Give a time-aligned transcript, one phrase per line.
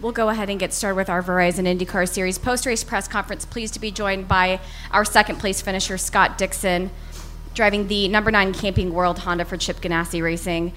[0.00, 3.44] We'll go ahead and get started with our Verizon IndyCar Series post race press conference.
[3.44, 4.60] Pleased to be joined by
[4.90, 6.90] our second place finisher, Scott Dixon,
[7.52, 10.72] driving the number nine Camping World Honda for Chip Ganassi Racing.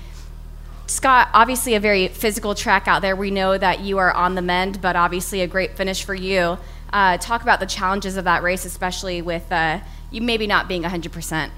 [0.87, 3.15] Scott, obviously a very physical track out there.
[3.15, 6.57] We know that you are on the mend, but obviously a great finish for you.
[6.91, 9.79] Uh, talk about the challenges of that race, especially with uh,
[10.11, 11.49] you maybe not being 100%.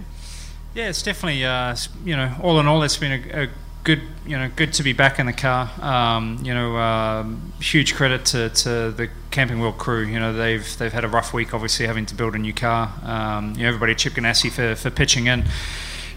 [0.75, 3.49] Yeah, it's definitely, uh, you know, all in all, it's been a, a,
[3.85, 5.71] good, you know, good to be back in the car.
[5.81, 10.03] Um, you know, um, huge credit to, to the Camping World crew.
[10.05, 12.91] You know, they've they've had a rough week, obviously having to build a new car.
[13.03, 15.45] Um, you know, everybody, Chip Ganassi for, for pitching in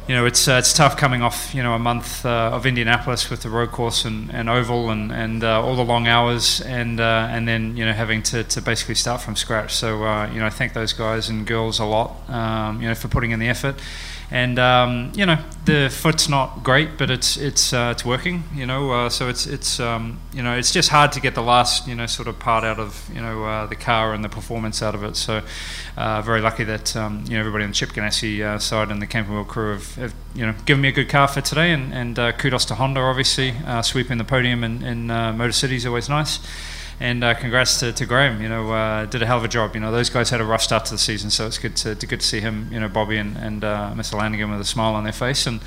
[0.08, 3.28] you know, it's uh, it's tough coming off you know a month uh, of Indianapolis
[3.28, 6.98] with the road course and, and oval and and uh, all the long hours and
[6.98, 9.74] uh, and then you know having to, to basically start from scratch.
[9.74, 12.94] So uh, you know, I thank those guys and girls a lot, um, you know,
[12.94, 13.76] for putting in the effort
[14.30, 18.44] and um, you know the foot's not great, but it's it's uh, it's working.
[18.54, 21.42] You know, uh, so it's it's um, you know it's just hard to get the
[21.42, 24.28] last you know sort of part out of you know uh, the car and the
[24.28, 25.16] performance out of it.
[25.16, 25.42] So
[25.96, 29.00] uh, very lucky that um, you know everybody on the Chip Ganassi uh, side and
[29.00, 31.72] the Camping World crew have, have, you know given me a good car for today,
[31.72, 35.86] and, and uh, kudos to Honda obviously sweeping the podium in, in Motor City is
[35.86, 36.38] always nice
[37.00, 38.42] and uh, congrats to, to Graham.
[38.42, 39.74] You know, uh, did a hell of a job.
[39.74, 41.94] You know, those guys had a rough start to the season, so it's good to,
[41.94, 42.68] to good to see him.
[42.72, 44.18] You know, Bobby and, and uh, Mr.
[44.18, 45.60] Lanigan with a smile on their face, and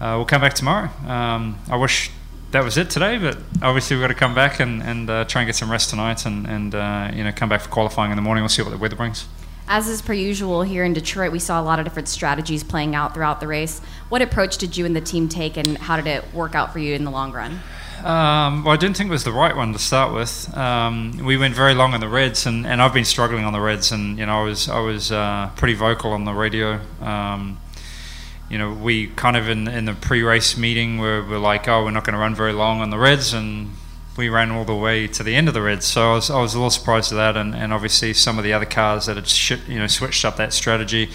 [0.00, 0.90] uh, we'll come back tomorrow.
[1.06, 2.10] Um, I wish
[2.50, 5.40] that was it today, but obviously we've got to come back and, and uh, try
[5.42, 8.16] and get some rest tonight, and, and uh, you know come back for qualifying in
[8.16, 8.42] the morning.
[8.42, 9.26] We'll see what the weather brings.
[9.68, 12.94] As is per usual here in Detroit, we saw a lot of different strategies playing
[12.94, 13.80] out throughout the race.
[14.08, 16.78] What approach did you and the team take, and how did it work out for
[16.78, 17.60] you in the long run?
[18.04, 20.52] Um, well, I didn't think it was the right one to start with.
[20.56, 23.60] Um, we went very long on the Reds, and, and I've been struggling on the
[23.60, 26.80] Reds, and you know I was I was uh, pretty vocal on the radio.
[27.00, 27.60] Um,
[28.50, 31.92] you know, we kind of in in the pre-race meeting were, we're like, oh, we're
[31.92, 33.70] not going to run very long on the Reds, and
[34.16, 35.86] we ran all the way to the end of the Reds.
[35.86, 38.42] So I was I was a little surprised at that, and, and obviously some of
[38.42, 41.10] the other cars that had sh- you know switched up that strategy.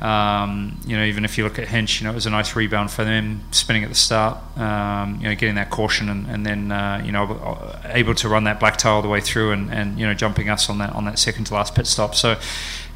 [0.00, 2.56] Um, you know, even if you look at Hinch, you know, it was a nice
[2.56, 4.38] rebound for them, spinning at the start.
[4.58, 8.44] Um, you know, getting that caution and, and then uh, you know able to run
[8.44, 10.92] that black tail all the way through and, and you know jumping us on that
[10.94, 12.14] on that second to last pit stop.
[12.14, 12.38] So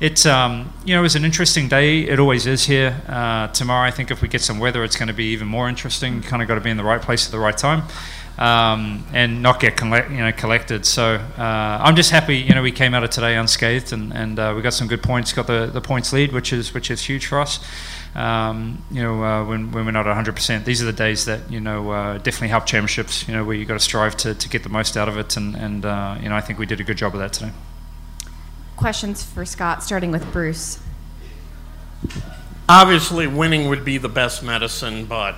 [0.00, 2.00] it's um, you know it was an interesting day.
[2.00, 3.02] It always is here.
[3.06, 5.68] Uh, tomorrow, I think if we get some weather, it's going to be even more
[5.68, 6.22] interesting.
[6.22, 7.84] Kind of got to be in the right place at the right time
[8.38, 10.84] um, and not get collect, you know collected.
[10.84, 12.36] So uh, I'm just happy.
[12.36, 15.02] You know, we came out of today unscathed, and, and uh, we got some good
[15.02, 15.32] points.
[15.32, 17.60] Got the, the points lead, which is which is huge for us.
[18.14, 21.60] Um, you know, uh, when, when we're not 100%, these are the days that you
[21.60, 23.26] know uh, definitely help championships.
[23.28, 25.36] You know, where you got to strive to, to get the most out of it,
[25.36, 27.52] and and uh, you know, I think we did a good job of that today.
[28.76, 30.80] Questions for Scott, starting with Bruce.
[32.68, 35.36] Obviously, winning would be the best medicine, but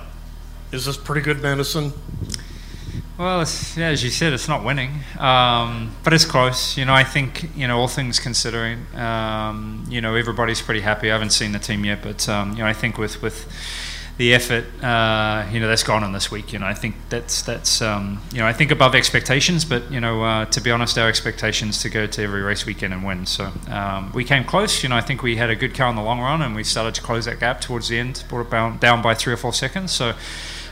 [0.71, 1.93] is this pretty good medicine?
[3.17, 3.43] Well,
[3.75, 6.77] yeah, as you said, it's not winning, um, but it's close.
[6.77, 11.09] You know, I think you know all things considering, um, you know, everybody's pretty happy.
[11.09, 13.51] I haven't seen the team yet, but um, you know, I think with with
[14.17, 16.53] the effort, uh, you know, that's gone on this week.
[16.53, 19.65] You know, I think that's that's um, you know, I think above expectations.
[19.65, 22.93] But you know, uh, to be honest, our expectations to go to every race weekend
[22.93, 23.25] and win.
[23.25, 24.83] So um, we came close.
[24.83, 26.63] You know, I think we had a good car in the long run, and we
[26.63, 29.53] started to close that gap towards the end, brought it down by three or four
[29.53, 29.91] seconds.
[29.91, 30.13] So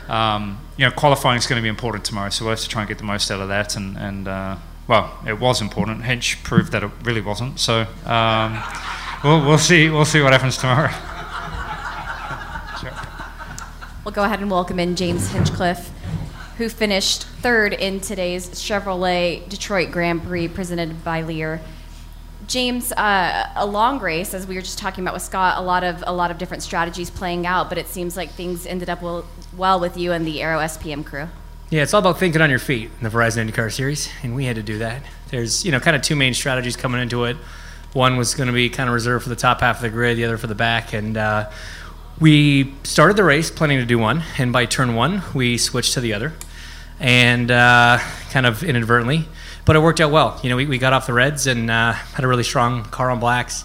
[0.08, 2.82] um, you know, qualifying is going to be important tomorrow, so we'll have to try
[2.82, 3.76] and get the most out of that.
[3.76, 4.56] And, and uh,
[4.86, 6.04] well, it was important.
[6.04, 7.58] Hinch proved that it really wasn't.
[7.58, 8.62] So um,
[9.24, 9.90] we'll, we'll see.
[9.90, 10.92] We'll see what happens tomorrow.
[14.06, 15.90] We'll go ahead and welcome in James Hinchcliffe,
[16.58, 21.60] who finished third in today's Chevrolet Detroit Grand Prix presented by Lear.
[22.46, 25.82] James, uh, a long race, as we were just talking about with Scott, a lot
[25.82, 29.02] of a lot of different strategies playing out, but it seems like things ended up
[29.02, 29.24] well,
[29.56, 31.28] well with you and the Arrow SPM crew.
[31.70, 34.44] Yeah, it's all about thinking on your feet in the Verizon IndyCar Series, and we
[34.44, 35.02] had to do that.
[35.30, 37.36] There's you know kind of two main strategies coming into it.
[37.92, 40.16] One was going to be kind of reserved for the top half of the grid,
[40.16, 41.50] the other for the back, and uh,
[42.20, 46.00] we started the race planning to do one, and by turn one we switched to
[46.00, 46.32] the other,
[47.00, 47.98] and uh,
[48.30, 49.26] kind of inadvertently
[49.66, 50.40] but it worked out well.
[50.42, 53.10] You know, we, we got off the Reds and uh, had a really strong car
[53.10, 53.64] on blacks.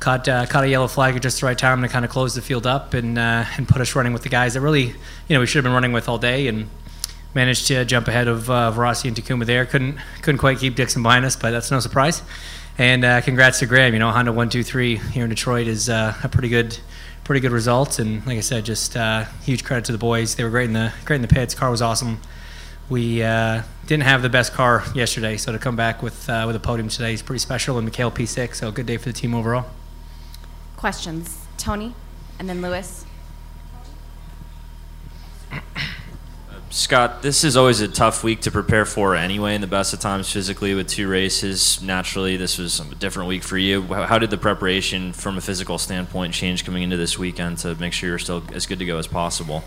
[0.00, 2.34] Caught, uh, caught a yellow flag at just the right time to kind of close
[2.34, 4.94] the field up and uh, and put us running with the guys that really, you
[5.30, 6.68] know, we should have been running with all day and
[7.32, 9.64] managed to jump ahead of uh, Rossi and Takuma there.
[9.64, 12.20] Couldn't couldn't quite keep Dixon behind us, but that's no surprise.
[12.76, 13.94] And uh, congrats to Graham.
[13.94, 16.76] You know, Honda one two three here in Detroit is uh, a pretty good
[17.22, 17.98] pretty good result.
[17.98, 20.34] And like I said, just uh, huge credit to the boys.
[20.34, 21.54] They were great in the great in the pits.
[21.54, 22.20] Car was awesome
[22.88, 26.56] we uh, didn't have the best car yesterday, so to come back with uh, with
[26.56, 27.78] a podium today is pretty special.
[27.78, 29.66] And Mikhail P6, so good day for the team overall.
[30.76, 31.94] Questions, Tony,
[32.38, 33.06] and then Lewis.
[36.70, 40.00] Scott, this is always a tough week to prepare for anyway, in the best of
[40.00, 41.80] times physically with two races.
[41.80, 43.82] Naturally, this was a different week for you.
[43.82, 47.92] How did the preparation from a physical standpoint change coming into this weekend to make
[47.92, 49.64] sure you're still as good to go as possible?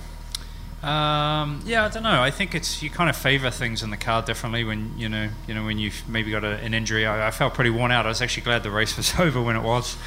[0.83, 2.21] Um, yeah, I don't know.
[2.21, 5.29] I think it's you kind of favor things in the car differently when you know
[5.47, 7.05] you know when you've maybe got a, an injury.
[7.07, 8.05] I, I, felt pretty worn out.
[8.05, 9.97] I was actually glad the race was over when it was.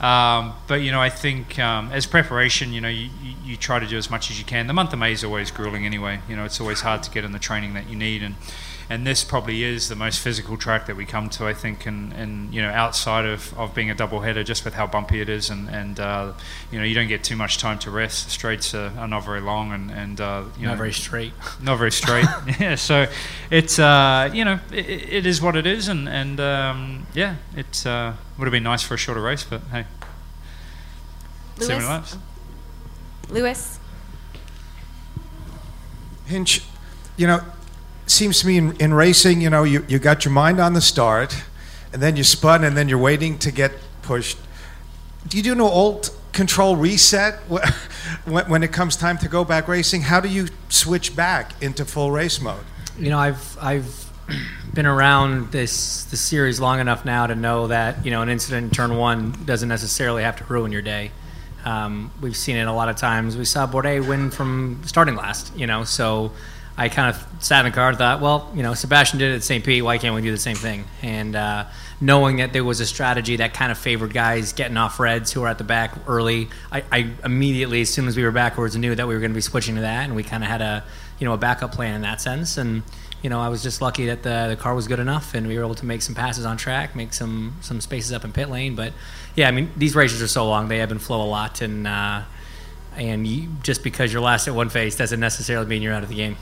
[0.00, 3.08] Um, but you know, I think um, as preparation, you know, you,
[3.42, 4.66] you, try to do as much as you can.
[4.66, 6.20] The month of May is always grueling anyway.
[6.28, 8.36] You know, it's always hard to get in the training that you need, and
[8.90, 12.10] and this probably is the most physical track that we come to, I think, and,
[12.14, 15.28] and you know, outside of, of being a double header, just with how bumpy it
[15.28, 16.32] is, and, and uh,
[16.72, 18.24] you know, you don't get too much time to rest.
[18.24, 21.32] The straights are, are not very long, and, and uh, you not know, very straight.
[21.60, 22.26] Not very straight.
[22.60, 23.06] yeah, so
[23.50, 27.86] it's uh, you know, it, it is what it is, and and um, yeah, it
[27.86, 29.84] uh, would have been nice for a shorter race, but hey,
[31.58, 32.16] seven laps.
[33.28, 33.78] Lewis.
[36.26, 36.62] Hinch,
[37.16, 37.40] you know,
[38.10, 40.80] seems to me in, in racing, you know, you, you got your mind on the
[40.80, 41.42] start,
[41.92, 43.72] and then you spun, and then you're waiting to get
[44.02, 44.38] pushed.
[45.26, 47.34] Do you do no alt control reset
[48.24, 50.02] when, it comes time to go back racing?
[50.02, 52.64] How do you switch back into full race mode?
[52.98, 54.10] You know, I've I've
[54.74, 58.64] been around this the series long enough now to know that you know an incident
[58.64, 61.10] in turn one doesn't necessarily have to ruin your day.
[61.64, 63.36] Um, we've seen it a lot of times.
[63.36, 66.32] We saw Bourdais win from starting last, you know, so
[66.78, 69.34] I kind of sat in the car and thought, well, you know, Sebastian did it
[69.34, 69.64] at St.
[69.64, 69.82] Pete.
[69.82, 70.84] Why can't we do the same thing?
[71.02, 71.64] And uh,
[72.00, 75.40] knowing that there was a strategy that kind of favored guys getting off reds who
[75.40, 78.94] were at the back early, I, I immediately, as soon as we were backwards, knew
[78.94, 80.84] that we were going to be switching to that, and we kind of had a,
[81.18, 82.56] you know, a backup plan in that sense.
[82.56, 82.84] And
[83.24, 85.58] you know, I was just lucky that the, the car was good enough, and we
[85.58, 88.50] were able to make some passes on track, make some some spaces up in pit
[88.50, 88.76] lane.
[88.76, 88.92] But
[89.34, 91.88] yeah, I mean, these races are so long; they ebb and flow a lot, and
[91.88, 92.22] uh,
[92.96, 96.08] and you, just because you're last at one phase doesn't necessarily mean you're out of
[96.08, 96.36] the game.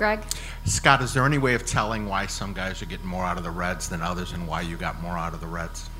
[0.00, 0.20] Greg?
[0.64, 3.44] Scott, is there any way of telling why some guys are getting more out of
[3.44, 5.90] the Reds than others and why you got more out of the Reds?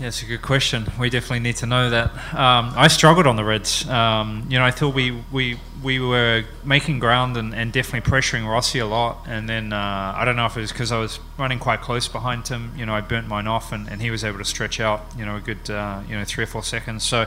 [0.00, 0.90] Yeah, it's a good question.
[0.98, 2.10] We definitely need to know that.
[2.32, 3.86] Um, I struggled on the Reds.
[3.86, 8.48] Um, you know, I thought we, we, we were making ground and, and definitely pressuring
[8.48, 9.26] Rossi a lot.
[9.28, 12.08] And then uh, I don't know if it was because I was running quite close
[12.08, 12.72] behind him.
[12.74, 15.26] You know, I burnt mine off and, and he was able to stretch out, you
[15.26, 17.04] know, a good, uh, you know, three or four seconds.
[17.04, 17.26] So,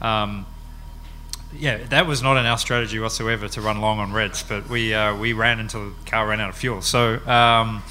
[0.00, 0.46] um,
[1.58, 4.94] yeah, that was not in our strategy whatsoever to run long on reds, but we
[4.94, 6.82] uh, we ran until the car ran out of fuel.
[6.82, 7.82] So um,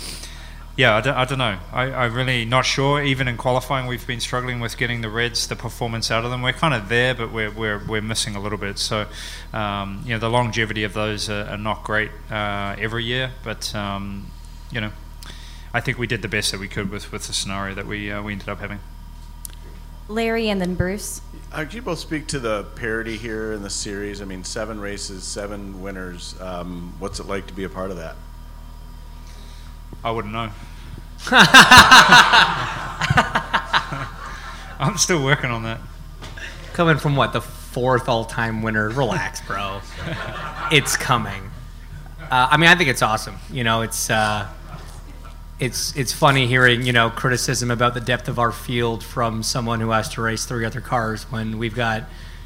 [0.77, 1.57] yeah, I don't, I don't know.
[1.71, 3.01] I, I'm really not sure.
[3.01, 6.41] Even in qualifying, we've been struggling with getting the reds, the performance out of them.
[6.41, 8.77] We're kind of there, but we're we're, we're missing a little bit.
[8.77, 9.07] So
[9.53, 13.73] um, you know, the longevity of those are, are not great uh, every year, but
[13.73, 14.31] um,
[14.71, 14.91] you know,
[15.73, 18.12] I think we did the best that we could with with the scenario that we
[18.12, 18.79] uh, we ended up having.
[20.07, 21.21] Larry and then Bruce.
[21.55, 24.21] Uh, could you both speak to the parity here in the series?
[24.21, 26.35] I mean, seven races, seven winners.
[26.41, 28.17] Um, what's it like to be a part of that?
[30.03, 30.51] I wouldn't know.
[34.81, 35.79] I'm still working on that.
[36.73, 39.79] Coming from what the fourth all-time winner, relax, bro.
[40.73, 41.51] it's coming.
[42.19, 43.37] Uh, I mean, I think it's awesome.
[43.49, 44.49] You know, it's uh,
[45.59, 49.79] it's it's funny hearing you know criticism about the depth of our field from someone
[49.79, 52.03] who has to race three other cars when we've got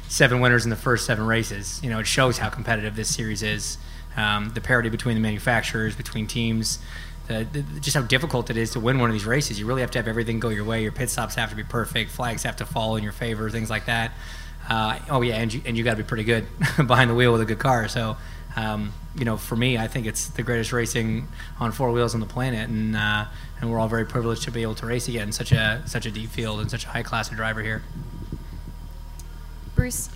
[0.08, 1.80] seven winners in the first seven races.
[1.82, 3.78] You know, it shows how competitive this series is.
[4.16, 6.80] Um, the parity between the manufacturers, between teams,
[7.28, 9.58] the, the, just how difficult it is to win one of these races.
[9.58, 10.82] You really have to have everything go your way.
[10.82, 12.10] Your pit stops have to be perfect.
[12.10, 13.48] Flags have to fall in your favor.
[13.50, 14.12] Things like that.
[14.68, 16.46] Uh, oh yeah, and you and you got to be pretty good
[16.86, 17.88] behind the wheel with a good car.
[17.88, 18.16] So
[18.56, 22.20] um, you know, for me, I think it's the greatest racing on four wheels on
[22.20, 23.26] the planet, and uh,
[23.60, 26.06] and we're all very privileged to be able to race again in such a such
[26.06, 27.82] a deep field and such a high class of driver here.
[29.74, 30.10] Bruce.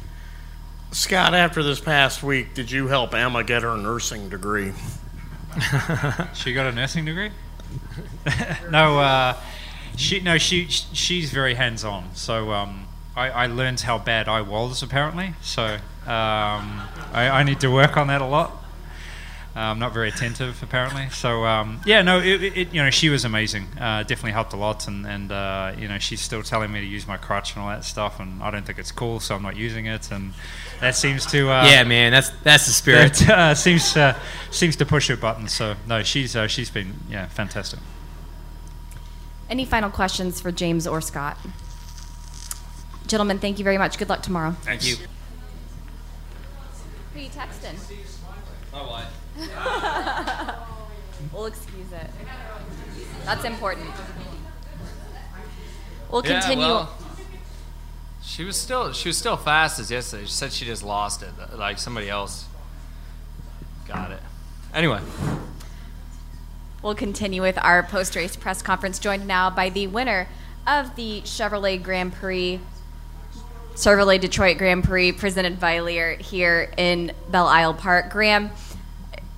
[0.93, 4.73] Scott, after this past week, did you help Emma get her nursing degree?
[6.35, 7.31] she got a nursing degree?
[8.71, 9.37] no, uh,
[9.97, 12.15] she no she she's very hands on.
[12.15, 12.87] So um,
[13.17, 15.35] I, I learned how bad I was apparently.
[15.41, 15.65] So
[16.07, 16.83] um,
[17.13, 18.64] I, I, need to work on that a lot.
[19.57, 21.09] I'm not very attentive, apparently.
[21.11, 23.67] So um, yeah, no, it, it, you know she was amazing.
[23.79, 26.87] Uh, definitely helped a lot, and and uh, you know she's still telling me to
[26.87, 29.43] use my crutch and all that stuff, and I don't think it's cool, so I'm
[29.43, 30.35] not using it, and
[30.81, 33.15] that seems to uh, yeah, man, that's that's the spirit.
[33.15, 34.19] That uh, seems uh,
[34.51, 35.53] seems to push her buttons.
[35.53, 37.79] So no, she's uh, she's been yeah fantastic.
[39.49, 41.39] Any final questions for James or Scott?
[43.07, 43.99] Gentlemen, thank you very much.
[43.99, 44.57] Good luck tomorrow.
[44.63, 44.97] Thank you.
[47.13, 47.77] Who are you texting?
[48.73, 49.24] My wife.
[51.33, 52.11] we'll excuse it.
[53.25, 53.87] That's important.
[56.11, 56.67] We'll yeah, continue.
[56.67, 56.97] Well,
[58.23, 60.25] she was still she was still fast as yesterday.
[60.25, 62.47] She said she just lost it, like somebody else.
[63.87, 64.21] Got it.
[64.73, 65.01] Anyway,
[66.85, 70.29] We'll continue with our post race press conference, joined now by the winner
[70.67, 72.61] of the Chevrolet Grand Prix,
[73.75, 78.11] Chevrolet Detroit Grand Prix, presented by Lear here in Belle Isle Park.
[78.11, 78.51] Graham,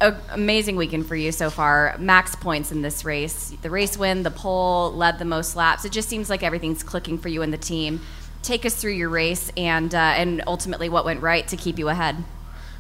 [0.01, 1.97] a- amazing weekend for you so far.
[1.99, 3.55] Max points in this race.
[3.63, 5.85] The race win, the pole, led the most laps.
[5.85, 8.01] It just seems like everything's clicking for you and the team.
[8.43, 11.89] Take us through your race and uh, and ultimately what went right to keep you
[11.89, 12.17] ahead.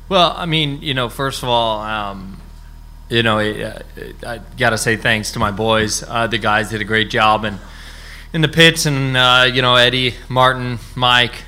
[0.08, 2.40] Well, I mean, you know, first of all, um,
[3.08, 3.82] you know, I,
[4.24, 6.04] I got to say thanks to my boys.
[6.04, 7.58] Uh, the guys did a great job, and
[8.32, 11.44] in the pits, and uh, you know, Eddie, Martin, Mike,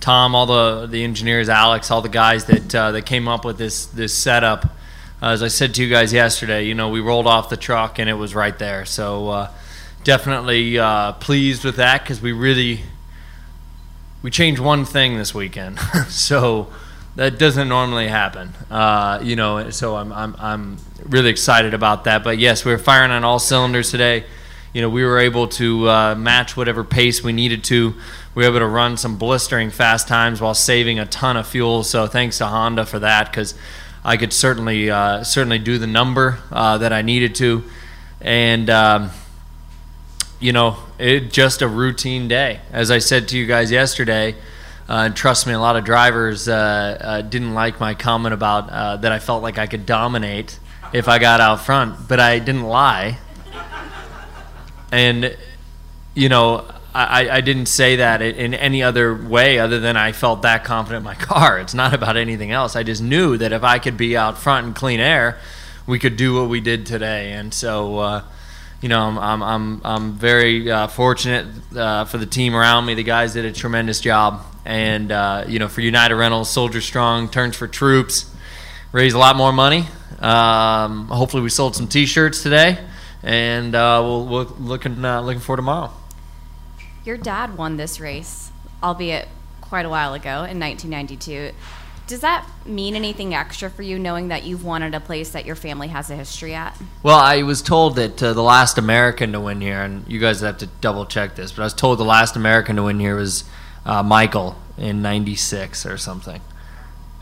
[0.00, 3.58] Tom, all the the engineers, Alex, all the guys that uh, that came up with
[3.58, 4.75] this this setup.
[5.22, 7.98] Uh, as I said to you guys yesterday, you know, we rolled off the truck
[7.98, 8.84] and it was right there.
[8.84, 9.50] So uh,
[10.04, 12.82] definitely uh, pleased with that because we really
[14.22, 15.78] we changed one thing this weekend.
[16.08, 16.68] so
[17.14, 18.52] that doesn't normally happen.
[18.70, 22.22] Uh, you know, so I'm, I'm, I'm really excited about that.
[22.22, 24.24] But yes, we were firing on all cylinders today.
[24.74, 27.94] You know, we were able to uh, match whatever pace we needed to.
[28.34, 31.84] We were able to run some blistering fast times while saving a ton of fuel.
[31.84, 33.54] So thanks to Honda for that because
[34.06, 37.64] I could certainly uh, certainly do the number uh, that I needed to.
[38.20, 39.10] And um,
[40.38, 42.60] you know, it just a routine day.
[42.70, 44.36] As I said to you guys yesterday,
[44.88, 46.54] uh, and trust me, a lot of drivers uh,
[47.00, 50.60] uh, didn't like my comment about uh, that I felt like I could dominate
[50.92, 53.18] if I got out front, but I didn't lie.
[54.92, 55.36] And,
[56.14, 56.64] you know,
[57.04, 61.00] I, I didn't say that in any other way other than I felt that confident
[61.00, 61.58] in my car.
[61.58, 62.74] It's not about anything else.
[62.74, 65.38] I just knew that if I could be out front in clean air,
[65.86, 67.32] we could do what we did today.
[67.32, 68.22] And so, uh,
[68.80, 72.94] you know, I'm I'm I'm, I'm very uh, fortunate uh, for the team around me.
[72.94, 77.30] The guys did a tremendous job, and uh, you know, for United Rentals, Soldier Strong,
[77.30, 78.30] Turns for Troops,
[78.92, 79.86] raised a lot more money.
[80.18, 82.78] Um, hopefully, we sold some T-shirts today,
[83.22, 85.92] and uh, we'll, we'll looking uh, looking for tomorrow.
[87.06, 88.50] Your dad won this race,
[88.82, 89.28] albeit
[89.60, 91.52] quite a while ago in 1992.
[92.08, 95.54] Does that mean anything extra for you, knowing that you've at a place that your
[95.54, 96.76] family has a history at?
[97.04, 100.40] Well, I was told that uh, the last American to win here, and you guys
[100.40, 103.14] have to double check this, but I was told the last American to win here
[103.14, 103.44] was
[103.84, 106.40] uh, Michael in '96 or something.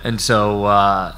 [0.03, 1.15] And so, uh,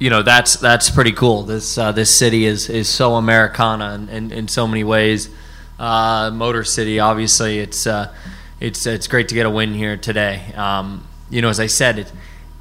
[0.00, 1.44] you know, that's that's pretty cool.
[1.44, 5.30] This uh, this city is is so Americana in, in, in so many ways.
[5.80, 8.14] Uh, Motor City, obviously, it's uh,
[8.60, 10.52] it's it's great to get a win here today.
[10.54, 12.12] Um, you know, as I said, it,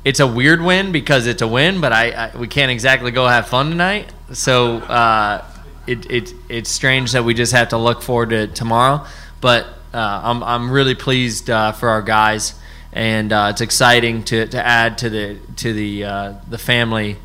[0.06, 3.28] it's a weird win because it's a win, but I, I we can't exactly go
[3.28, 4.14] have fun tonight.
[4.32, 5.44] So uh,
[5.86, 9.06] it, it it's strange that we just have to look forward to tomorrow.
[9.42, 12.58] But uh, I'm I'm really pleased uh, for our guys,
[12.94, 17.18] and uh, it's exciting to, to add to the to the the family.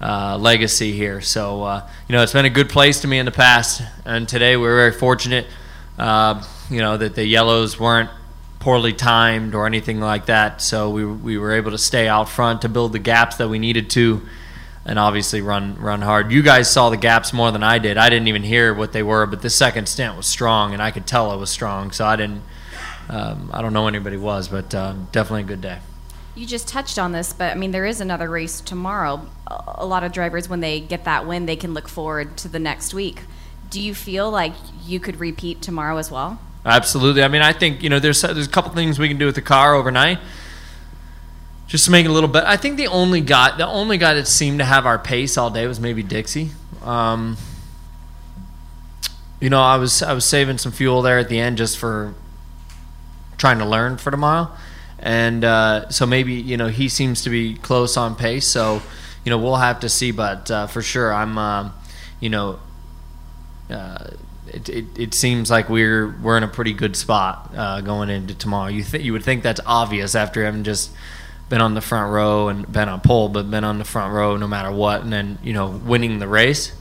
[0.00, 3.26] Uh, legacy here, so uh, you know it's been a good place to me in
[3.26, 5.46] the past, and today we we're very fortunate.
[5.98, 8.08] Uh, you know that the yellows weren't
[8.60, 10.62] poorly timed or anything like that.
[10.62, 13.58] So we, we were able to stay out front to build the gaps that we
[13.58, 14.22] needed to,
[14.86, 16.32] and obviously run run hard.
[16.32, 17.98] You guys saw the gaps more than I did.
[17.98, 20.92] I didn't even hear what they were, but the second stint was strong, and I
[20.92, 21.90] could tell it was strong.
[21.90, 22.42] So I didn't.
[23.10, 25.80] Um, I don't know anybody was, but um, definitely a good day.
[26.40, 29.26] You just touched on this, but I mean, there is another race tomorrow.
[29.46, 32.58] A lot of drivers, when they get that win, they can look forward to the
[32.58, 33.24] next week.
[33.68, 34.54] Do you feel like
[34.86, 36.40] you could repeat tomorrow as well?
[36.64, 37.22] Absolutely.
[37.22, 39.34] I mean, I think you know there's there's a couple things we can do with
[39.34, 40.18] the car overnight,
[41.66, 42.44] just to make it a little bit.
[42.44, 45.50] I think the only guy the only guy that seemed to have our pace all
[45.50, 46.52] day was maybe Dixie.
[46.82, 47.36] Um,
[49.42, 52.14] you know, I was I was saving some fuel there at the end just for
[53.36, 54.50] trying to learn for tomorrow,
[55.00, 58.46] and uh, so maybe you know he seems to be close on pace.
[58.46, 58.82] So
[59.24, 61.72] you know we'll have to see, but uh, for sure I'm um,
[62.20, 62.58] you know.
[63.68, 64.10] Uh,
[64.52, 68.34] it, it, it seems like we're we're in a pretty good spot uh, going into
[68.34, 68.68] tomorrow.
[68.68, 70.90] You th- you would think that's obvious after having just
[71.48, 74.36] been on the front row and been on pole, but been on the front row
[74.36, 76.72] no matter what, and then you know winning the race.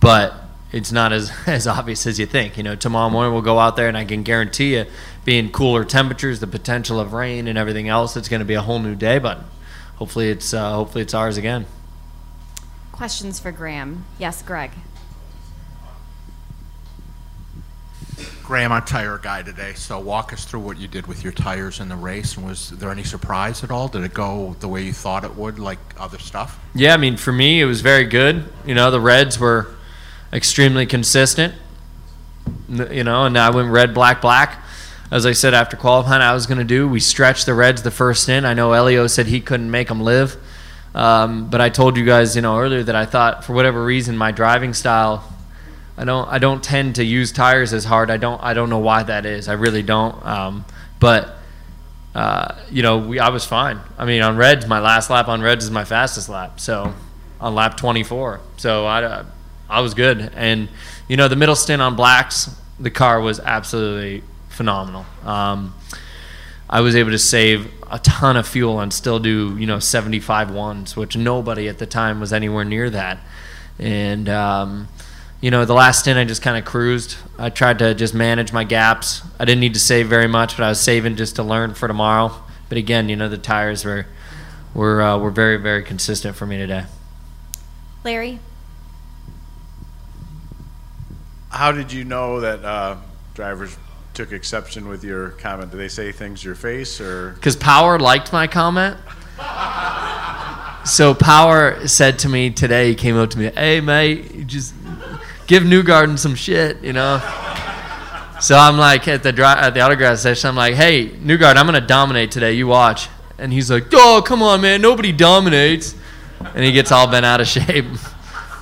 [0.00, 0.34] But
[0.72, 2.56] it's not as as obvious as you think.
[2.56, 4.86] You know, tomorrow morning we'll go out there, and I can guarantee you,
[5.24, 8.62] being cooler temperatures, the potential of rain, and everything else, it's going to be a
[8.62, 9.18] whole new day.
[9.18, 9.40] But
[9.96, 11.66] hopefully it's uh, hopefully it's ours again.
[12.92, 14.04] Questions for Graham?
[14.18, 14.72] Yes, Greg.
[18.42, 21.80] Graham, I'm tire guy today, so walk us through what you did with your tires
[21.80, 23.88] in the race, and was there any surprise at all?
[23.88, 26.58] Did it go the way you thought it would, like other stuff?
[26.74, 28.50] Yeah, I mean, for me, it was very good.
[28.64, 29.68] You know, the Reds were
[30.32, 31.54] extremely consistent.
[32.68, 34.62] You know, and I went red, black, black.
[35.10, 36.86] As I said after qualifying, I was going to do.
[36.86, 38.44] We stretched the Reds the first in.
[38.44, 40.36] I know Elio said he couldn't make them live.
[40.94, 44.16] Um, but I told you guys, you know, earlier that I thought for whatever reason
[44.16, 45.24] my driving style,
[45.96, 48.10] I don't I don't tend to use tires as hard.
[48.10, 49.48] I don't I don't know why that is.
[49.48, 50.24] I really don't.
[50.24, 50.64] Um,
[51.00, 51.36] but
[52.14, 53.80] uh, you know, we I was fine.
[53.96, 56.60] I mean, on Reds, my last lap on Reds is my fastest lap.
[56.60, 56.94] So
[57.40, 58.40] on lap 24.
[58.56, 59.24] So I uh,
[59.68, 60.32] I was good.
[60.34, 60.68] And
[61.08, 65.06] you know, the middle stint on blacks, the car was absolutely phenomenal.
[65.24, 65.74] Um,
[66.70, 70.50] I was able to save a ton of fuel and still do you know 75
[70.50, 73.18] ones, which nobody at the time was anywhere near that.
[73.78, 74.88] And um,
[75.40, 77.16] you know, the last stint I just kind of cruised.
[77.38, 79.22] I tried to just manage my gaps.
[79.38, 81.88] I didn't need to save very much, but I was saving just to learn for
[81.88, 82.32] tomorrow.
[82.68, 84.06] But again, you know, the tires were
[84.74, 86.84] were uh, were very very consistent for me today.
[88.04, 88.40] Larry,
[91.50, 92.96] How did you know that uh,
[93.34, 93.76] drivers
[94.12, 95.70] took exception with your comment?
[95.70, 97.30] Did they say things to your face or?
[97.30, 98.98] Because Power liked my comment.
[100.84, 104.74] so Power said to me today, he came up to me, hey, mate, just
[105.46, 107.18] give Newgarden some shit, you know?
[108.40, 111.80] So I'm like, at the, at the autograph session, I'm like, hey, Newgarden, I'm to
[111.80, 112.52] dominate today.
[112.52, 113.08] You watch.
[113.38, 114.82] And he's like, oh, come on, man.
[114.82, 115.94] Nobody dominates.
[116.54, 117.86] And he gets all bent out of shape.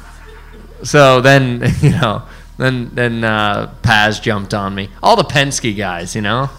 [0.85, 2.23] so then, you know,
[2.57, 4.89] then then uh, Paz jumped on me.
[5.03, 6.51] All the Penske guys, you know,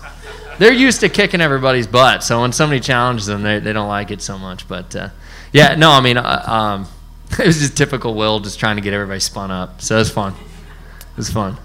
[0.59, 2.23] they're used to kicking everybody's butt.
[2.23, 4.67] So when somebody challenges them, they, they don't like it so much.
[4.67, 5.09] But uh,
[5.53, 6.87] yeah, no, I mean, uh, um,
[7.39, 9.81] it was just typical Will, just trying to get everybody spun up.
[9.81, 10.33] So it was fun.
[10.33, 11.57] It was fun.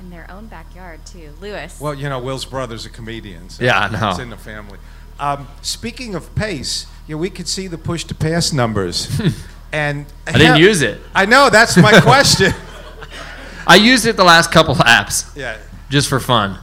[0.00, 1.32] in their own backyard too.
[1.40, 1.80] Lewis.
[1.80, 3.48] Well, you know, Will's brother's a comedian.
[3.48, 4.10] So Yeah, I know.
[4.10, 4.78] It's in the family.
[5.18, 9.08] Um, speaking of pace, yeah, we could see the push to pass numbers.
[9.72, 11.00] and I didn't use it.
[11.14, 12.52] I know, that's my question.
[13.66, 15.58] I used it the last couple laps yeah.
[15.88, 16.58] just for fun.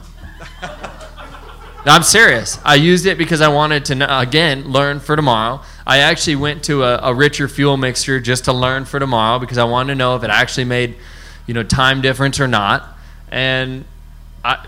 [1.84, 2.60] No, I'm serious.
[2.64, 5.62] I used it because I wanted to, again, learn for tomorrow.
[5.84, 9.58] I actually went to a, a richer fuel mixture just to learn for tomorrow because
[9.58, 10.94] I wanted to know if it actually made,
[11.46, 12.88] you know, time difference or not.
[13.32, 13.84] And
[14.44, 14.64] I,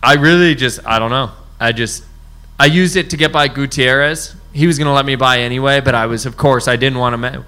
[0.00, 1.32] I really just, I don't know.
[1.58, 2.04] I just,
[2.60, 4.36] I used it to get by Gutierrez.
[4.52, 7.00] He was going to let me buy anyway, but I was, of course, I didn't
[7.00, 7.18] want to.
[7.18, 7.42] Ma-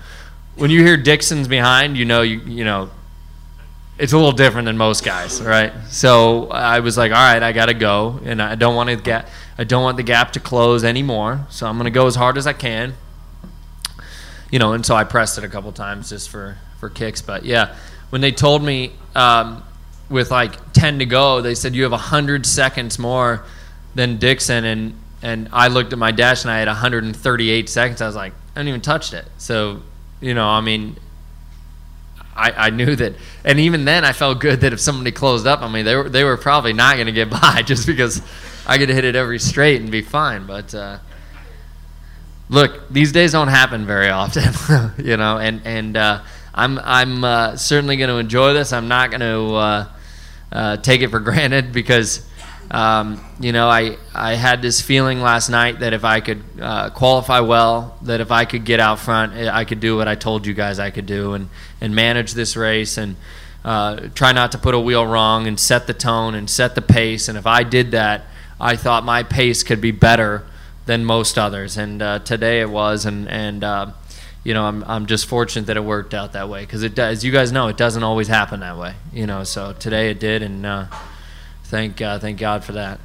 [0.57, 2.91] when you hear Dixon's behind, you know, you you know,
[3.99, 5.73] it's a little different than most guys, right?
[5.89, 9.29] So I was like, all right, I gotta go, and I don't want to get,
[9.59, 11.47] I don't want the gap to close anymore.
[11.51, 12.95] So I'm gonna go as hard as I can,
[14.51, 14.73] you know.
[14.73, 17.21] And so I pressed it a couple times just for for kicks.
[17.21, 17.75] But yeah,
[18.11, 19.65] when they told me um,
[20.09, 23.45] with like 10 to go, they said you have 100 seconds more
[23.97, 28.01] than Dixon, and and I looked at my dash and I had 138 seconds.
[28.01, 29.27] I was like, I haven't even touched it.
[29.39, 29.83] So
[30.21, 30.97] you know, I mean,
[32.39, 35.61] I, I knew that, and even then, I felt good that if somebody closed up
[35.61, 38.23] on me, they were they were probably not going to get by just because
[38.67, 40.47] I could hit it every straight and be fine.
[40.47, 40.99] But uh,
[42.49, 44.53] look, these days don't happen very often,
[45.05, 46.23] you know, and and uh,
[46.55, 48.73] I'm I'm uh, certainly going to enjoy this.
[48.73, 49.89] I'm not going to uh,
[50.53, 52.25] uh, take it for granted because.
[52.71, 56.91] Um, you know, I, I had this feeling last night that if I could uh,
[56.91, 60.15] qualify well, that if I could get out front, eh, I could do what I
[60.15, 61.49] told you guys I could do and,
[61.81, 63.17] and manage this race and
[63.65, 66.83] uh, try not to put a wheel wrong and set the tone and set the
[66.83, 67.29] pace.
[67.29, 68.25] And if I did that,
[68.61, 70.45] I thought my pace could be better
[70.85, 71.79] than most others.
[71.79, 73.07] And uh, today it was.
[73.07, 73.93] And, and uh,
[74.45, 77.33] you know, I'm, I'm just fortunate that it worked out that way because as you
[77.33, 78.95] guys know, it doesn't always happen that way.
[79.13, 80.43] You know, so today it did.
[80.43, 80.87] And uh,
[81.69, 83.01] thank, uh, thank God for that.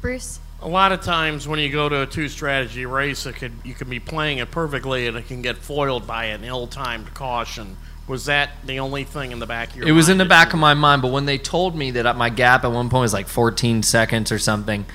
[0.00, 0.40] Bruce.
[0.62, 3.90] A lot of times when you go to a two-strategy race, it could you can
[3.90, 7.76] be playing it perfectly and it can get foiled by an ill-timed caution.
[8.08, 9.90] Was that the only thing in the back of your mind?
[9.90, 12.30] It was in the back of my mind, but when they told me that my
[12.30, 14.86] gap at one point was like 14 seconds or something,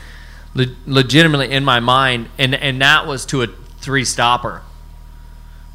[0.53, 3.47] le- legitimately in my mind, and and that was to a
[3.79, 4.61] three stopper.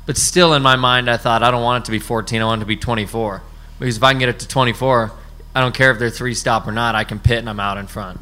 [0.06, 2.40] But still in my mind, I thought I don't want it to be 14.
[2.40, 3.42] I want it to be 24
[3.78, 5.12] because if I can get it to 24,
[5.56, 6.94] I don't care if they're three stop or not.
[6.94, 8.20] I can pit and I'm out in front.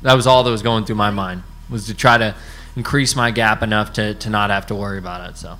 [0.00, 2.34] That was all that was going through my mind was to try to
[2.76, 5.36] increase my gap enough to, to not have to worry about it.
[5.36, 5.58] So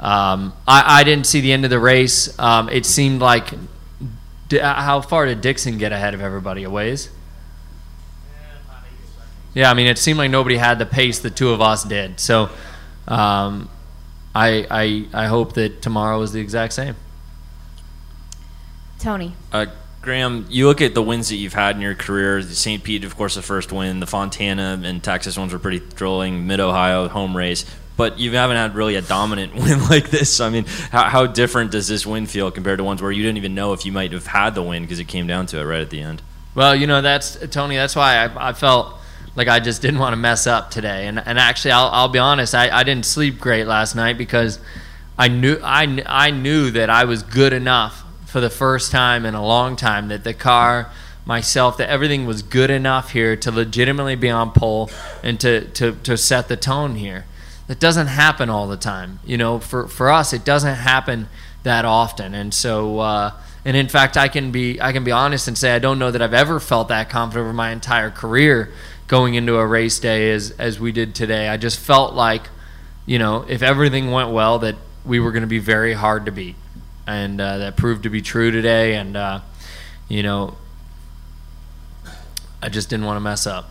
[0.00, 2.38] um, I, I didn't see the end of the race.
[2.38, 3.52] Um, it seemed like
[4.48, 6.64] D- uh, how far did Dixon get ahead of everybody?
[6.64, 7.10] A ways?
[9.52, 12.18] Yeah, I mean, it seemed like nobody had the pace the two of us did.
[12.20, 12.48] So,
[13.06, 13.68] um,
[14.34, 16.96] I, I I hope that tomorrow is the exact same.
[18.98, 19.34] Tony.
[19.52, 19.66] Uh,
[20.00, 22.40] Graham, you look at the wins that you've had in your career.
[22.42, 22.82] St.
[22.82, 24.00] Pete, of course, the first win.
[24.00, 26.46] The Fontana and Texas ones were pretty thrilling.
[26.46, 27.64] Mid Ohio home race,
[27.96, 30.40] but you haven't had really a dominant win like this.
[30.40, 33.38] I mean, how, how different does this win feel compared to ones where you didn't
[33.38, 35.64] even know if you might have had the win because it came down to it
[35.64, 36.22] right at the end?
[36.54, 37.76] Well, you know that's Tony.
[37.76, 38.94] That's why I, I felt
[39.36, 41.06] Like I just didn't want to mess up today.
[41.06, 42.54] And and actually, I'll, I'll be honest.
[42.54, 44.58] I, I didn't sleep great last night because
[45.18, 49.34] I knew I, I knew that I was good enough for the first time in
[49.34, 50.90] a long time that the car
[51.24, 54.90] myself that everything was good enough here to legitimately be on pole
[55.22, 57.26] and to, to, to set the tone here.
[57.66, 59.20] That doesn't happen all the time.
[59.24, 61.28] You know for, for us it doesn't happen
[61.62, 62.34] that often.
[62.34, 63.32] And so uh,
[63.64, 66.10] and in fact i can be i can be honest and say i don't know
[66.12, 68.72] that i've ever felt that confident over my entire career
[69.08, 71.48] going into a race day as as we did today.
[71.48, 72.48] I just felt like
[73.06, 76.32] you know if everything went well that we were going to be very hard to
[76.32, 76.54] beat
[77.08, 78.94] and uh, that proved to be true today.
[78.94, 79.40] And uh,
[80.08, 80.56] you know,
[82.62, 83.70] I just didn't want to mess up,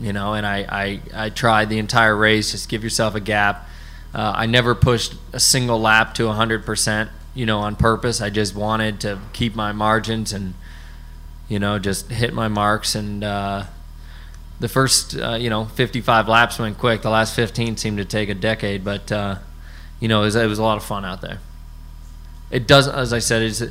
[0.00, 0.34] you know.
[0.34, 3.68] And I, I, I tried the entire race, just give yourself a gap.
[4.14, 8.20] Uh, I never pushed a single lap to 100%, you know, on purpose.
[8.20, 10.54] I just wanted to keep my margins and,
[11.48, 12.94] you know, just hit my marks.
[12.94, 13.64] And uh,
[14.58, 17.02] the first, uh, you know, 55 laps went quick.
[17.02, 19.36] The last 15 seemed to take a decade, but, uh,
[20.00, 21.38] you know, it was, it was a lot of fun out there
[22.50, 22.94] it doesn't.
[22.94, 23.70] as I said is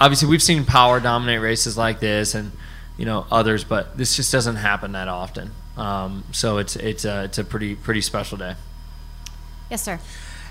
[0.00, 2.52] obviously we've seen power dominate races like this and
[2.96, 5.52] you know others, but this just doesn't happen that often.
[5.76, 8.54] Um, so it's it's a it's a pretty pretty special day.
[9.70, 10.00] Yes, sir.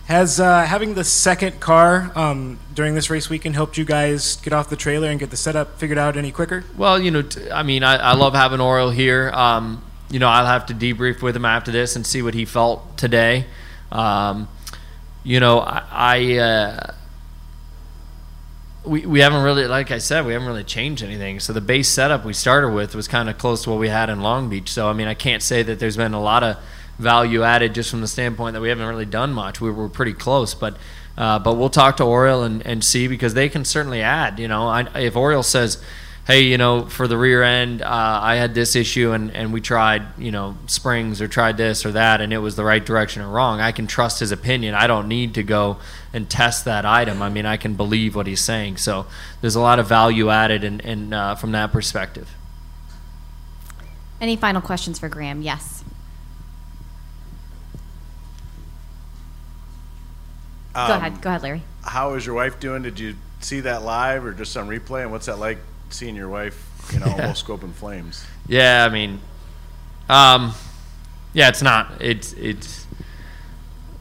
[0.05, 4.53] Has uh, having the second car um, during this race weekend helped you guys get
[4.53, 6.63] off the trailer and get the setup figured out any quicker?
[6.77, 9.29] Well, you know, t- I mean, I, I love having Oriol here.
[9.31, 12.45] Um, you know, I'll have to debrief with him after this and see what he
[12.45, 13.47] felt today.
[13.91, 14.47] Um,
[15.27, 16.93] you know, I, I uh,
[18.85, 21.41] we we haven't really, like I said, we haven't really changed anything.
[21.41, 24.09] So the base setup we started with was kind of close to what we had
[24.09, 24.71] in Long Beach.
[24.71, 26.55] So I mean, I can't say that there's been a lot of
[26.97, 29.59] value added just from the standpoint that we haven't really done much.
[29.59, 30.77] We were pretty close, but.
[31.17, 34.37] Uh, but we'll talk to Oriol and, and see because they can certainly add.
[34.37, 35.83] You know, I, if Oriol says,
[36.27, 37.87] hey, you know, for the rear end, uh,
[38.21, 41.93] I had this issue and, and we tried, you know, springs or tried this or
[41.93, 43.61] that and it was the right direction or wrong.
[43.61, 44.75] I can trust his opinion.
[44.75, 45.77] I don't need to go
[46.11, 47.21] and test that item.
[47.21, 48.75] I mean, I can believe what he's saying.
[48.75, 49.05] So
[49.39, 52.29] there's a lot of value added in, in, uh, from that perspective.
[54.19, 55.41] Any final questions for Graham?
[55.41, 55.85] Yes.
[60.73, 61.21] Go Um, ahead.
[61.21, 61.63] Go ahead, Larry.
[61.83, 62.83] How is your wife doing?
[62.83, 65.03] Did you see that live or just on replay?
[65.03, 68.25] And what's that like seeing your wife, you know, almost go up in flames?
[68.47, 69.19] Yeah, I mean,
[70.09, 70.53] um,
[71.33, 72.01] yeah, it's not.
[72.01, 72.87] It's it's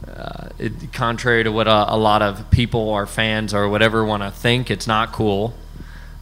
[0.09, 4.23] uh, it, contrary to what a, a lot of people or fans or whatever want
[4.23, 4.71] to think.
[4.71, 5.55] It's not cool,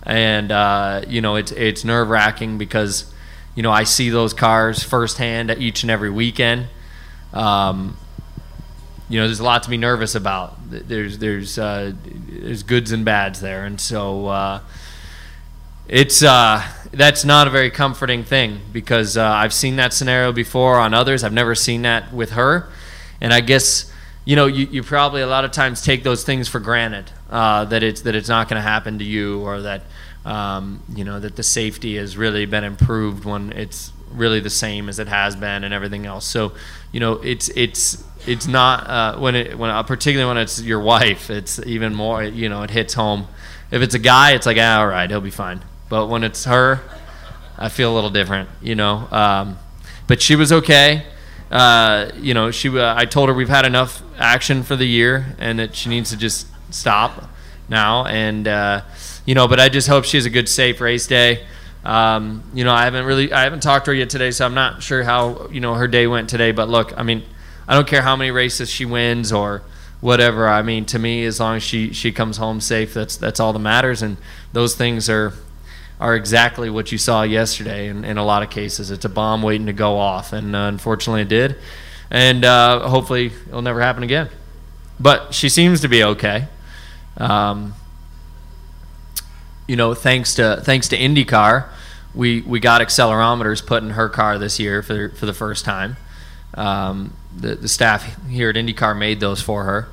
[0.03, 3.13] and uh, you know, it's it's nerve wracking because
[3.55, 6.67] you know I see those cars firsthand each and every weekend.
[7.33, 7.97] Um,
[9.09, 10.57] you know, there's a lot to be nervous about.
[10.71, 14.61] There's there's uh, there's goods and bads there, and so uh,
[15.89, 20.79] it's uh, that's not a very comforting thing because uh, I've seen that scenario before
[20.79, 21.25] on others.
[21.25, 22.69] I've never seen that with her,
[23.21, 23.93] and I guess
[24.25, 27.67] you know you, you probably a lot of times take those things for granted uh,
[27.67, 29.83] that it's that it's not going to happen to you or that
[30.25, 34.89] um, you know that the safety has really been improved when it's really the same
[34.89, 36.25] as it has been and everything else.
[36.25, 36.53] So
[36.93, 40.81] you know it's it's it's not uh, when it when uh, particularly when it's your
[40.81, 43.27] wife, it's even more you know it hits home.
[43.71, 45.63] If it's a guy, it's like ah, all right, he'll be fine.
[45.95, 46.81] But when it's her,
[47.57, 49.07] I feel a little different, you know.
[49.13, 49.59] Um,
[50.09, 51.05] but she was okay.
[51.53, 52.69] Uh, you know, she.
[52.69, 56.11] Uh, I told her we've had enough action for the year, and that she needs
[56.11, 57.31] to just stop
[57.69, 58.07] now.
[58.07, 58.81] And uh,
[59.25, 61.47] you know, but I just hope she has a good, safe race day.
[61.85, 64.55] Um, you know, I haven't really, I haven't talked to her yet today, so I'm
[64.55, 66.51] not sure how you know her day went today.
[66.51, 67.23] But look, I mean,
[67.69, 69.63] I don't care how many races she wins or
[70.01, 70.49] whatever.
[70.49, 73.53] I mean, to me, as long as she she comes home safe, that's that's all
[73.53, 74.03] that matters.
[74.03, 74.17] And
[74.53, 75.35] those things are
[76.01, 77.89] are exactly what you saw yesterday.
[77.89, 80.61] In, in a lot of cases, it's a bomb waiting to go off, and uh,
[80.61, 81.57] unfortunately, it did.
[82.11, 84.29] And uh, hopefully, it'll never happen again.
[85.01, 86.49] But she seems to be okay.
[87.17, 87.75] Um,
[89.67, 91.69] you know, thanks to thanks to IndyCar,
[92.15, 95.97] we we got accelerometers put in her car this year for for the first time.
[96.55, 99.89] Um, the the staff here at IndyCar made those for her.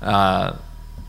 [0.00, 0.56] Uh,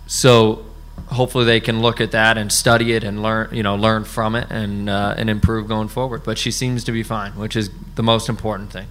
[0.07, 0.65] so
[1.07, 4.36] hopefully they can look at that and study it and learn you know learn from
[4.36, 6.23] it and uh, and improve going forward.
[6.23, 8.88] But she seems to be fine, which is the most important thing.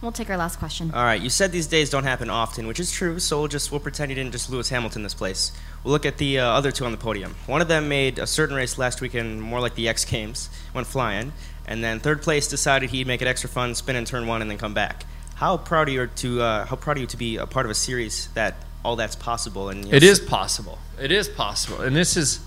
[0.00, 0.92] We'll take our last question.
[0.94, 3.18] All right, you said these days don't happen often, which is true.
[3.18, 5.50] So we'll just we'll pretend you didn't just Lewis Hamilton this place.
[5.82, 7.34] We'll look at the uh, other two on the podium.
[7.46, 10.86] One of them made a certain race last weekend more like the X Games, went
[10.86, 11.32] flying,
[11.66, 14.48] and then third place decided he'd make it extra fun, spin in turn one, and
[14.48, 15.04] then come back.
[15.34, 17.70] How proud are you to uh, how proud are you to be a part of
[17.70, 19.68] a series that all that's possible?
[19.68, 20.78] And It is possible.
[21.00, 21.80] It is possible.
[21.80, 22.40] And this is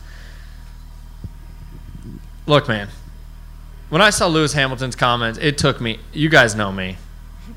[2.45, 2.89] look, man.
[3.89, 5.99] when I saw Lewis Hamilton's comments, it took me.
[6.13, 6.97] You guys know me.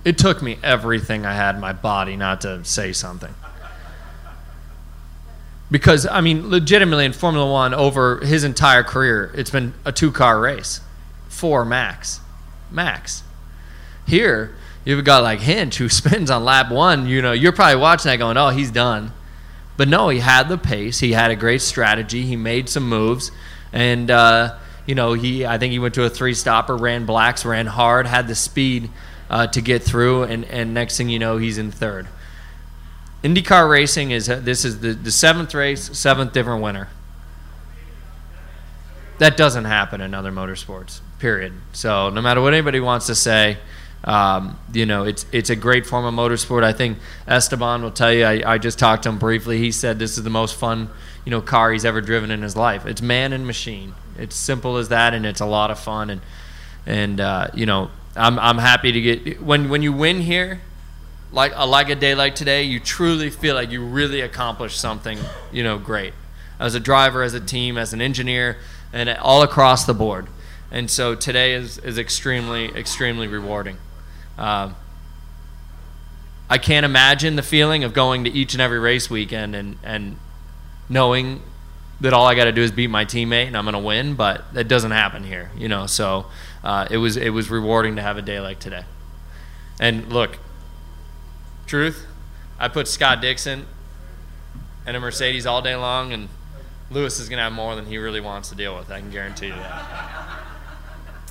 [0.05, 3.35] It took me everything I had in my body not to say something.
[5.71, 10.39] Because I mean, legitimately in Formula One, over his entire career, it's been a two-car
[10.41, 10.81] race,
[11.29, 12.21] four max,
[12.71, 13.23] max.
[14.07, 14.55] Here,
[14.85, 17.07] you've got like Hinch who spins on lap one.
[17.07, 19.13] You know, you're probably watching that going, "Oh, he's done."
[19.77, 21.01] But no, he had the pace.
[21.01, 22.23] He had a great strategy.
[22.23, 23.33] He made some moves,
[23.73, 27.45] and uh, you know, he I think he went to a three stopper, ran blacks,
[27.45, 28.91] ran hard, had the speed
[29.29, 32.07] uh, to get through, and and next thing you know, he's in third.
[33.25, 36.89] IndyCar racing is this is the, the seventh race, seventh different winner.
[39.19, 41.01] That doesn't happen in other motorsports.
[41.21, 41.55] Period.
[41.73, 43.57] So no matter what anybody wants to say,
[44.05, 46.63] um, you know, it's it's a great form of motorsport.
[46.63, 48.25] I think Esteban will tell you.
[48.25, 49.59] I, I just talked to him briefly.
[49.59, 50.91] He said this is the most fun,
[51.25, 52.85] you know, car he's ever driven in his life.
[52.85, 53.95] It's man and machine.
[54.19, 56.11] It's simple as that, and it's a lot of fun.
[56.11, 56.21] And
[56.85, 60.61] and uh, you know, I'm I'm happy to get when when you win here,
[61.33, 65.19] like a, like a day like today, you truly feel like you really accomplished something,
[65.51, 66.13] you know, great.
[66.61, 68.59] As a driver, as a team, as an engineer,
[68.93, 70.27] and all across the board.
[70.71, 73.79] And so today is is extremely extremely rewarding.
[74.39, 74.77] Um,
[76.49, 80.19] I can't imagine the feeling of going to each and every race weekend and, and
[80.89, 81.43] knowing
[82.01, 84.15] that all I got to do is beat my teammate and I'm going to win,
[84.15, 85.87] but that doesn't happen here, you know.
[85.87, 86.27] So
[86.63, 88.85] uh, it was it was rewarding to have a day like today.
[89.81, 90.39] And look,
[91.67, 92.07] truth,
[92.59, 93.67] I put Scott Dixon
[94.87, 96.29] in a Mercedes all day long, and
[96.91, 98.91] Lewis is going to have more than he really wants to deal with.
[98.91, 100.41] I can guarantee you that.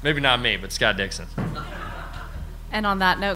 [0.04, 1.28] Maybe not me, but Scott Dixon.
[2.74, 3.32] And on that note,